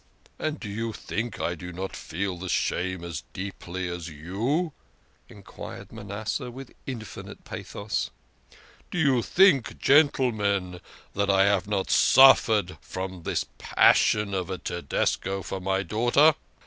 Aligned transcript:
"And 0.39 0.59
do 0.59 0.67
you 0.67 0.93
think 0.93 1.39
I 1.39 1.53
do 1.53 1.71
not 1.71 1.95
feel 1.95 2.35
the 2.35 2.49
shame 2.49 3.03
as 3.03 3.21
deeply 3.33 3.87
as 3.87 4.09
you?" 4.09 4.73
enquired 5.29 5.91
Manasseh, 5.91 6.49
with 6.49 6.73
infinite 6.87 7.43
pathos. 7.45 8.09
"Do 8.89 8.97
you 8.97 9.21
think, 9.21 9.77
gentlemen, 9.77 10.81
that 11.13 11.29
I 11.29 11.43
have 11.43 11.67
not 11.67 11.91
suffered 11.91 12.79
from 12.81 13.21
this 13.21 13.45
passion 13.59 14.33
of 14.33 14.49
a 14.49 14.57
Tedesco 14.57 15.43
for 15.43 15.59
my 15.59 15.83
daughter? 15.83 16.33